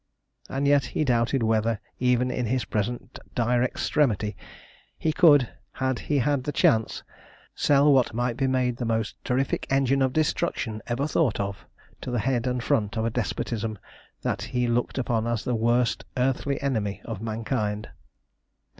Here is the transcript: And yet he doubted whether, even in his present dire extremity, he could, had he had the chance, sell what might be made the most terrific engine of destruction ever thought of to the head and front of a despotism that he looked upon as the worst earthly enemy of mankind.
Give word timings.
And 0.49 0.67
yet 0.67 0.83
he 0.97 1.03
doubted 1.05 1.43
whether, 1.43 1.79
even 1.99 2.31
in 2.31 2.47
his 2.47 2.65
present 2.65 3.19
dire 3.35 3.61
extremity, 3.61 4.35
he 4.97 5.13
could, 5.13 5.47
had 5.73 5.99
he 5.99 6.17
had 6.17 6.43
the 6.43 6.51
chance, 6.51 7.03
sell 7.53 7.93
what 7.93 8.11
might 8.11 8.35
be 8.35 8.47
made 8.47 8.77
the 8.77 8.83
most 8.85 9.15
terrific 9.23 9.67
engine 9.69 10.01
of 10.01 10.11
destruction 10.11 10.81
ever 10.87 11.05
thought 11.05 11.39
of 11.39 11.67
to 12.01 12.09
the 12.09 12.17
head 12.17 12.47
and 12.47 12.63
front 12.63 12.97
of 12.97 13.05
a 13.05 13.11
despotism 13.11 13.77
that 14.23 14.41
he 14.41 14.65
looked 14.67 14.97
upon 14.97 15.27
as 15.27 15.43
the 15.43 15.53
worst 15.53 16.03
earthly 16.17 16.59
enemy 16.63 17.03
of 17.05 17.21
mankind. 17.21 17.87